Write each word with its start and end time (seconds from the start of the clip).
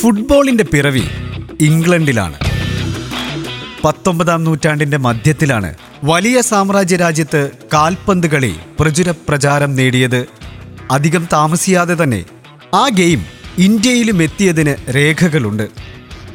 ഫുട്ബോളിന്റെ 0.00 0.64
പിറവി 0.64 1.02
ഇംഗ്ലണ്ടിലാണ്. 1.60 2.34
പത്തൊമ്പതാം 3.84 4.44
നൂറ്റാണ്ടിന്റെ 4.44 4.96
മധ്യത്തിലാണ് 4.96 5.74
വലിയ 6.04 6.40
സാമ്രാജ്യ 6.40 6.96
രാജ്യത്ത് 6.96 7.50
കാൽപന്ത് 7.74 8.26
കളി 8.26 8.54
പ്രചുര 8.80 9.10
പ്രചാരം 9.10 9.76
നേടിയത്. 9.76 10.26
അധികം 10.90 11.28
താമസിയാതെ 11.32 12.02
തന്നെ 12.02 12.24
ആ 12.74 12.88
ഗെയിം 12.88 13.24
ഇന്ത്യയിലും 13.58 14.22
എത്തിയതിന് 14.22 14.90
രേഖകളുണ്ട്. 14.90 15.68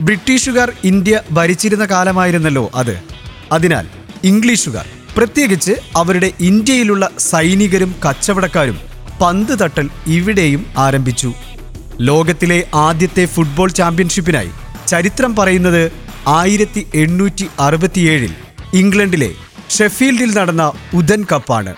ബ്രിട്ടീഷുകാർ 0.02 0.72
ഇന്ത്യ 0.84 1.22
ഭരിച്ചിരുന്ന 1.32 1.86
കാലമായിരുന്നല്ലോ 1.86 2.72
അത്. 2.76 3.00
അതിനാൽ 3.52 3.88
ഇംഗ്ലീഷുകാർ 4.24 4.86
പ്രത്യേകിച്ച് 5.18 5.72
അവരുടെ 5.96 6.32
ഇന്ത്യയിലുള്ള 6.40 7.10
സൈനികരും 7.20 7.96
കച്ചവടക്കാരും 8.10 8.80
പന്ത് 9.22 9.60
തട്ടൽ 9.60 9.90
ഇവിടെയും 10.08 10.66
ആരംഭിച്ചു. 10.78 11.34
ലോകത്തിലെ 12.00 12.64
ആദ്യത്തെ 12.74 13.26
ഫുട്ബോൾ 13.26 13.70
ചാമ്പ്യൻഷിപ്പിനായി 13.72 14.50
ചരിത്രം 14.88 15.36
പറയുന്നത് 15.36 15.92
ആയിരത്തി 16.28 16.88
എണ്ണൂറ്റി 16.96 17.48
അറുപത്തിയേഴിൽ 17.60 18.34
ഇംഗ്ലണ്ടിലെ 18.74 19.32
ഷെഫീൽഡിൽ 19.70 20.34
നടന്ന 20.34 20.72
ഉദൻ 20.94 21.26
കപ്പാണ്. 21.32 21.76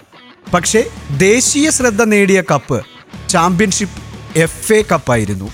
പക്ഷേ 0.54 0.84
ദേശീയ 1.12 1.70
ശ്രദ്ധ 1.70 2.04
നേടിയ 2.04 2.44
കപ്പ് 2.52 2.86
ചാമ്പ്യൻഷിപ്പ് 3.30 4.02
എഫ് 4.40 4.74
എ 4.74 4.84
കപ്പായിരുന്നു. 4.92 5.52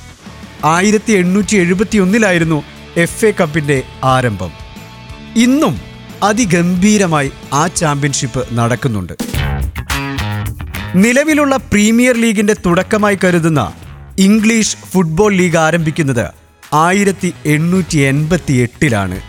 ആയിരത്തി 0.66 1.12
എണ്ണൂറ്റി 1.12 1.55
എഴുപത്തി 1.55 1.98
ഒന്നിലായിരുന്നു 1.98 2.63
എഫ് 2.98 3.26
എ 3.26 3.32
കപ്പിന്റെ 3.32 3.84
ആരംഭം. 4.04 4.52
ഇന്നും 5.35 5.82
അതിഗംഭീരമായി 6.23 7.32
ആ 7.54 7.68
ചാമ്പ്യൻഷിപ്പ് 7.68 8.48
നടക്കുന്നുണ്ട്. 8.54 9.13
നിലവിലുള്ള 10.95 11.57
പ്രീമിയർ 11.57 12.16
ലീഗിന്റെ 12.16 12.55
തുടക്കമായി 12.66 13.18
കരുതുന്ന 13.23 13.73
ഇംഗ്ലീഷ് 14.20 14.77
ഫുട്ബോൾ 14.77 15.34
ലീഗ് 15.34 15.58
ആരംഭിക്കുന്നത് 15.58 16.30
ആയിരത്തി 16.73 17.34
എണ്ണൂറ്റി 17.45 17.98
എൺപത്തി 17.98 18.54
എട്ടിലാണ് 18.54 19.21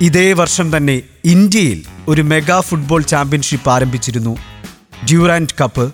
ഇതേ 0.00 0.32
വർഷം 0.32 0.76
തന്നെ 0.76 1.02
ഇന്ത്യയിൽ 1.24 1.82
ഒരു 2.08 2.22
മെഗാ 2.22 2.60
ഫുട്ബോൾ 2.60 3.02
ചാമ്പ്യൻഷിപ്പ് 3.02 3.70
ആരംഭിച്ചിരുന്നു. 3.70 4.36
Durand 5.04 5.54
cup. 5.60 5.92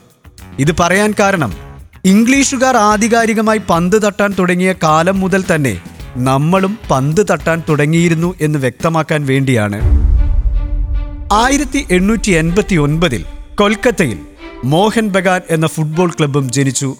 ഇത് 0.59 0.73
പറയാൻ 0.81 1.15
കാരണം 1.21 1.55
ഇംഗ്ലീഷുകാർ 2.05 2.77
ആധികാരികമായി 2.77 3.61
പന്ത് 3.71 4.03
തട്ടാൻ 4.03 4.35
തുടങ്ങിയ 4.39 4.75
കാലം 4.83 5.21
മുതൽ 5.21 5.45
തന്നെ 5.55 5.81
നമ്മളും 6.17 6.79
പന്ത് 6.91 7.27
തട്ടാൻ 7.31 7.63
തുടങ്ങിയിരുന്നു 7.69 8.35
എന്ന് 8.41 8.59
വ്യക്തമാക്കാൻ 8.59 9.27
വേണ്ടിയാണ്. 9.27 9.81
ആയിരത്തി 11.33 11.87
എണ്ണൂറ്റി 11.91 12.31
എൺപത്തി 12.31 12.77
ഒൻപതിൽ 12.77 13.25
കൊൽക്കത്തയിൽ 13.55 14.19
മോഹൻ 14.65 15.09
ബഗാൻ 15.09 15.41
എന്ന 15.51 15.67
ഫുട്ബോൾ 15.67 16.11
ക്ലബും 16.11 16.53
ജനിച്ചു. 16.53 16.97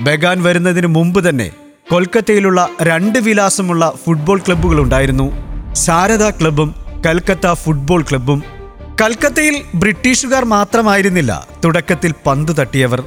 ബഗാൻ 0.00 0.42
വരുന്നതിന് 0.42 0.86
മുമ്പ് 0.86 1.28
തന്നെ 1.28 1.50
കൊൽക്കത്തയിലുള്ള 1.90 2.68
രണ്ട് 2.82 3.18
വിലാസമുള്ള 3.18 3.92
ഫുട്ബോൾ 4.06 4.38
ക്ലബ്ബുകൾ 4.38 4.80
ഉണ്ടായിരുന്നു. 4.80 5.32
ശാരദ 5.74 6.30
ക്ലബ്ബും 6.30 6.74
കൽക്കത്ത 7.06 7.52
ഫുട്ബോൾ 7.52 8.02
ക്ലബ്ബും. 8.02 8.42
കൽക്കത്തയിൽ 9.00 9.62
ബ്രിട്ടീഷുകാർ 9.74 10.44
മാത്രമായിരുന്നില്ല 10.44 11.48
തുടക്കത്തിൽ 11.64 12.14
പന്ത് 12.26 12.52
തട്ടിയവർ. 12.60 13.04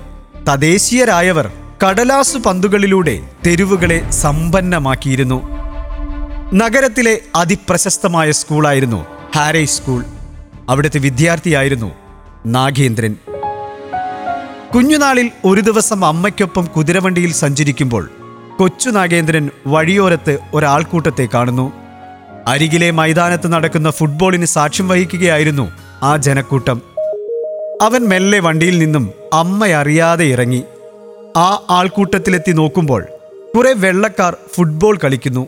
തദ്ദേശീയരായവർ 0.49 1.51
കടലാസു 1.87 2.37
പന്തുകളിലൂടെ 2.37 3.19
തെരുവുകളെ 3.47 4.11
സമ്പന്നമാക്കിയിരുന്നു. 4.11 5.39
നഗരത്തിലെ 6.53 7.19
അതിപ്രശസ്തമായ 7.35 8.31
സ്കൂളായിരുന്നു 8.31 9.05
ഹാരൈ 9.35 9.65
സ്കൂൾ. 9.65 10.03
അവിടുത്തെ 10.69 10.99
വിദ്യാർത്ഥിയായിരുന്നു 10.99 11.91
നാഗേന്ദ്രൻ. 12.45 13.15
കുഞ്ഞുനാളിൽ 14.73 15.31
ഒരു 15.45 15.61
ദിവസം 15.61 16.05
അമ്മയ്ക്കൊപ്പം 16.05 16.65
കുതിരവണ്ടിയിൽ 16.65 17.33
സഞ്ചരിക്കുമ്പോൾ 17.33 18.09
കൊച്ചു 18.59 18.89
നാഗേന്ദ്രൻ 18.89 19.49
വഴിയോരത്ത് 19.67 20.37
ഒരാൾക്കൂട്ടത്തെ 20.53 21.27
കാണുന്നു. 21.33 21.71
അരികിലെ 22.47 22.91
മൈതാനത്ത് 22.91 23.53
നടക്കുന്ന 23.53 23.91
ഫുട്ബോളിന് 23.91 24.45
സാക്ഷ്യം 24.45 24.87
വഹിക്കുകയായിരുന്നു 24.87 25.71
ആ 26.03 26.17
ജനക്കൂട്ടം. 26.17 26.81
അവൻ 27.81 28.01
മെല്ലെ 28.01 28.39
വണ്ടിയിൽ 28.39 28.77
നിന്നും 28.77 29.09
അമ്മയറിയാതെ 29.33 30.25
ഇറങ്ങി. 30.25 30.63
ആ 31.37 31.63
ആൾക്കൂട്ടത്തിലെത്തി 31.69 32.51
നോക്കുമ്പോൾ 32.51 33.05
കുറെ 33.57 33.73
വെള്ളക്കാർ 33.73 34.37
ഫുട്ബോൾ 34.55 34.99
കളിക്കുന്നു. 35.03 35.47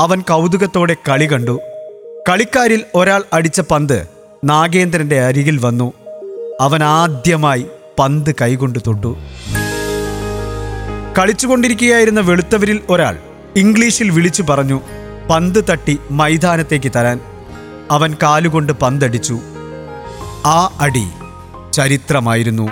അവൻ 0.00 0.20
കൗതുകത്തോടെ 0.20 0.96
കളി 1.08 1.32
കണ്ടു. 1.32 1.60
കളിക്കാരിൽ 2.28 2.84
ഒരാൾ 2.94 3.22
അടിച്ച 3.32 3.60
പന്ത് 3.60 4.06
നാഗേന്ദ്രന്റെ 4.44 5.20
അരികിൽ 5.20 5.58
വന്നു. 5.58 5.92
അവൻ 6.60 6.84
ആദ്യമായി 6.84 7.66
പന്ത് 8.02 8.34
കൈകൊണ്ട് 8.40 8.78
തൊട്ടു. 8.86 9.16
കളിച്ചുകൊണ്ടിരിക്കുകയായിരുന്ന 11.18 12.20
വെളുത്തവരിൽ 12.20 12.80
ഒരാൾ 12.90 13.18
ഇംഗ്ലീഷിൽ 13.56 14.10
വിളിച്ചു 14.10 14.42
പറഞ്ഞു 14.42 14.80
പന്ത് 15.30 15.64
തട്ടി 15.70 15.98
മൈതാനത്തേക്ക് 16.10 16.92
തരാൻ. 16.96 17.20
അവൻ 17.90 18.16
കാലുകൊണ്ട് 18.22 18.72
പന്തടിച്ചു. 18.72 19.40
ആ 20.46 20.76
അടി 20.80 21.08
ചരിത്രമായിരുന്നു. 21.72 22.68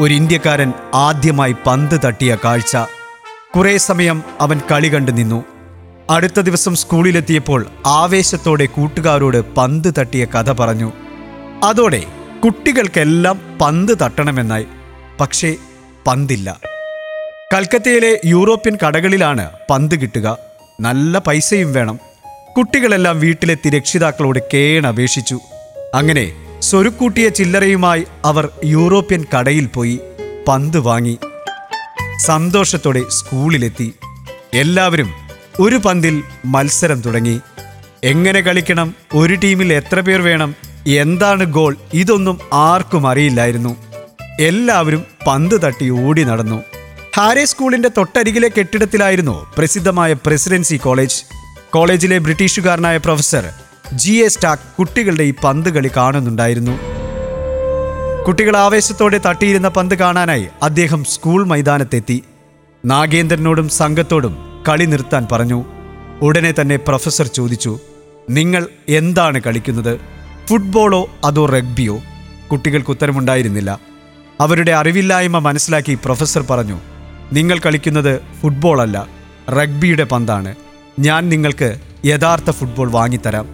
ഒരു 0.00 0.14
ഇന്ത്യക്കാരൻ 0.14 0.72
ആദ്യമായി 0.94 1.54
പന്ത് 1.66 2.00
തട്ടിയ 2.04 2.36
കാഴ്ച. 2.44 2.76
കുറേ 3.56 3.76
സമയം 3.76 4.22
അവൻ 4.40 4.60
കളി 4.70 4.94
കണ്ടു 4.94 5.12
നിന്നു. 5.12 5.44
അടുത്ത 6.10 6.40
ദിവസം 6.40 6.76
സ്കൂളിലെത്തിയപ്പോൾ 6.76 7.66
ആവേശത്തോടെ 7.86 8.66
കൂട്ടുകാരോട് 8.66 9.54
പന്ത് 9.54 9.94
തട്ടിയ 9.98 10.24
കഥ 10.24 10.52
പറഞ്ഞു. 10.52 10.92
അതോടെ 11.64 12.02
കുട്ടികൾക്കെല്ലാം 12.44 13.58
പന്ത് 13.60 13.98
തട്ടണമെന്നായി. 14.02 14.66
പക്ഷേ 15.20 15.56
പന്തില്ല. 16.06 16.60
കൽക്കത്തയിലെ 17.54 18.20
യൂറോപ്യൻ 18.24 18.78
കടകളിലാണ് 18.86 19.50
പന്ത് 19.70 20.00
കിട്ടുക. 20.00 20.38
നല്ല 20.80 21.18
പൈസയും 21.18 21.72
വേണം. 21.72 21.98
കുട്ടികളെല്ലാം 22.56 23.20
വീട്ടിലെത്തി 23.20 23.70
രക്ഷിതാക്കളോട് 23.70 24.38
കേണപേക്ഷിച്ചു. 24.54 25.40
അങ്ങനെ 25.94 26.32
സ്വരുക്കൂട്ടിയ 26.62 27.28
ചില്ലറയുമായി 27.28 28.06
അവർ 28.24 28.48
യൂറോപ്യൻ 28.64 29.24
കടയിൽ 29.38 29.66
പോയി 29.66 30.00
പന്ത് 30.48 30.78
വാങ്ങി. 30.78 31.18
സന്തോഷത്തോടെ 32.26 33.02
സ്കൂളിലെത്തി. 33.08 33.94
എല്ലാവരും 34.54 35.10
ഒരു 35.60 35.76
പന്തിൽ 35.76 36.22
മത്സരം 36.44 37.00
തുടങ്ങി. 37.00 37.40
എങ്ങനെ 38.04 38.40
കളിക്കണം? 38.40 38.94
ഒരു 39.14 39.34
ടീമിൽ 39.34 39.72
എത്ര 39.72 40.00
പേർ 40.00 40.22
വേണം? 40.22 40.69
എന്താണ് 40.86 41.44
ഗോൾ? 41.44 41.76
ഇതൊന്നും 41.94 42.40
ആർക്കും 42.52 43.08
അറിയില്ലായിരുന്നു. 43.08 43.76
എല്ലാവരും 44.40 45.04
പന്ത് 45.26 45.62
തട്ടി 45.62 45.90
ഓടി 45.90 46.24
നടന്നു. 46.24 46.62
ഹാരെ 47.16 47.44
സ്കൂളിന്റെ 47.44 47.88
തൊട്ടരികിലെ 47.88 48.50
കെട്ടിടത്തിലായിരുന്നു 48.58 49.46
പ്രസിദ്ധമായ 49.58 50.12
പ്രസിഡൻസി 50.12 50.76
കോളേജ്. 50.76 51.24
കോളേജിലെ 51.70 52.18
ബ്രിട്ടീഷുകാരനായ 52.18 52.96
പ്രൊഫസർ 52.96 53.50
ജി 53.92 54.12
എ 54.12 54.28
സ്റ്റാക്ക് 54.28 54.62
കുട്ടികളുടെ 54.78 55.22
ഈ 55.22 55.34
പന്ത് 55.44 55.68
കളി 55.68 55.90
കാണുന്നുണ്ടായിരുന്നു. 55.96 56.78
കുട്ടികൾ 58.26 58.56
ആവേശത്തോടെ 58.56 59.20
തട്ടിയിരുന്ന 59.26 59.68
പന്ത് 59.68 59.94
കാണാനായി 59.94 60.46
അദ്ദേഹം 60.62 61.04
സ്കൂൾ 61.04 61.44
മൈതാനത്തെത്തി. 61.44 62.24
നാഗേന്ദ്രനോടും 62.84 63.68
സംഘത്തോടും 63.68 64.62
കളി 64.68 64.84
നിർത്താൻ 64.84 65.26
പറഞ്ഞു. 65.32 65.64
ഉടനെ 66.22 66.54
തന്നെ 66.60 66.76
പ്രൊഫസർ 66.76 67.26
ചോദിച്ചു 67.26 67.78
നിങ്ങൾ 68.30 68.68
എന്താണ് 68.88 69.40
കളിക്കുന്നത്? 69.40 70.19
ഫുട്ബോളോ 70.50 71.10
അതോ 71.24 71.46
റഗ്ബിയോ? 71.46 72.00
കുട്ടികൾക്ക് 72.52 72.90
ഉത്തരമുണ്ടായിരുന്നില്ല. 72.90 73.80
അവരുടെ 74.40 74.72
അറിവില്ലായ്മ 74.72 75.38
മനസ്സിലാക്കി 75.38 75.98
പ്രൊഫസർ 76.04 76.42
പറഞ്ഞു 76.50 76.80
നിങ്ങൾ 77.32 77.58
കളിക്കുന്നത് 77.58 78.20
ഫുട്ബോളല്ല 78.40 79.06
റഗ്ബിയുടെ 79.50 80.04
പന്താണ്. 80.04 80.54
ഞാൻ 80.98 81.28
നിങ്ങൾക്ക് 81.28 81.76
യഥാർത്ഥ 82.06 82.50
ഫുട്ബോൾ 82.50 82.90
വാങ്ങിത്തരാം. 82.90 83.48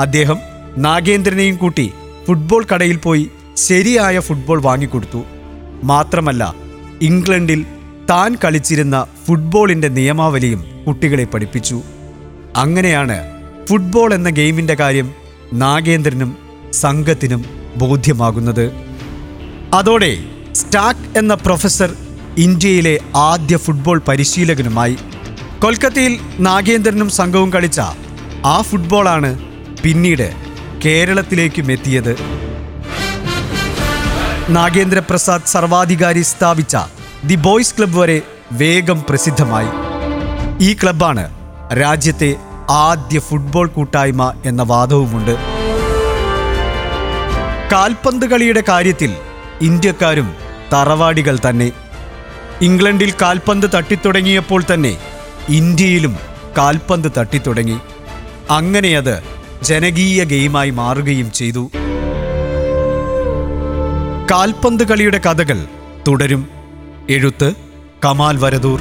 അദ്ദേഹം 0.00 0.38
നാഗേന്ദ്രനെയും 0.78 1.56
കൂട്ടി 1.56 1.92
ഫുട്ബോൾ 2.26 2.66
കടയിൽ 2.74 2.96
പോയി 2.96 3.30
ശരിയായ 3.54 4.20
ഫുട്ബോൾ 4.20 4.62
വാങ്ങിക്കൊടുത്തു. 4.62 5.24
മാത്രമല്ല 5.84 6.54
ഇംഗ്ലണ്ടിൽ 7.02 7.66
താൻ 8.10 8.36
കളിച്ചിരുന്ന 8.44 9.06
ഫുട്ബോളിന്റെ 9.26 9.88
നിയമാവലിയും 9.88 10.84
കുട്ടികളെ 10.86 11.24
പഠിപ്പിച്ചു. 11.24 11.82
അങ്ങനെയാണ് 12.56 13.18
ഫുട്ബോൾ 13.66 14.14
എന്ന 14.14 14.30
ഗെയിമിന്റെ 14.30 14.74
കാര്യം 14.74 15.25
നാഗേന്ദ്രനും 15.52 16.36
സംഘത്തിനും 16.72 17.44
ബോധ്യമാകുന്നത്. 17.76 18.72
അതോടെ 19.74 20.18
സ്റ്റാക്ക് 20.52 21.18
എന്ന 21.18 21.34
പ്രൊഫസർ 21.34 21.96
ഇന്ത്യയിലെ 22.38 23.00
ആദ്യ 23.16 23.56
ഫുട്ബോൾ 23.56 24.02
പരിശീലകനുമായി 24.08 24.96
കൊൽക്കത്തയിൽ 25.62 26.18
നാഗേന്ദ്രനും 26.40 27.10
സംഘവും 27.10 27.52
കളിച്ച 27.52 27.80
ആ 28.44 28.62
ഫുട്ബോളാണ് 28.62 29.38
പിന്നീട് 29.82 30.34
കേരളത്തിലേക്കും 30.84 31.72
എത്തിയത്. 31.72 32.16
നാഗേന്ദ്രപ്രസാദ് 34.50 35.46
സർവാധികാരി 35.46 36.22
സ്ഥാപിച്ച 36.22 36.76
ദി 37.24 37.34
ബോയ്സ് 37.34 37.74
ക്ലബ്ബ് 37.78 37.98
വരെ 37.98 38.22
വേഗം 38.52 39.04
പ്രസിദ്ധമായി. 39.08 39.68
ഈ 40.60 40.74
ക്ലബ്ബാണ് 40.74 41.30
രാജ്യത്തെ 41.80 42.36
ആദ്യ 42.70 43.20
ഫുട്ബോൾ 43.20 43.66
കൂട്ടായ്മ 43.66 44.32
എന്ന 44.44 44.62
വാദവുമുണ്ട്. 44.62 45.36
കാൽപന്ത് 47.72 48.26
കളിയുടെ 48.26 48.62
കാര്യത്തിൽ 48.68 49.16
ഇന്ത്യക്കാരും 49.60 50.34
തറവാടികൾ 50.72 51.38
തന്നെ. 51.48 51.72
ഇംഗ്ലണ്ടിൽ 52.62 53.12
കാൽപന്ത് 53.22 53.66
തട്ടിത്തുടങ്ങിയപ്പോൾ 53.74 54.62
തന്നെ 54.74 54.96
ഇന്ത്യയിലും 55.48 56.16
കാൽപന്ത് 56.58 57.08
തട്ടിത്തുടങ്ങി. 57.18 57.78
അങ്ങനെ 58.50 58.96
അത് 58.96 59.22
ജനകീയ 59.62 60.24
ഗെയിമായി 60.24 60.70
മാറുകയും 60.70 61.32
ചെയ്തു. 61.32 61.70
കാൽപന്ത് 64.30 64.88
കളിയുടെ 64.88 65.18
കഥകൾ 65.18 65.64
തുടരും. 66.08 66.48
എഴുത്ത് 67.10 67.54
കമാൽ 68.04 68.36
വരദൂർ. 68.36 68.80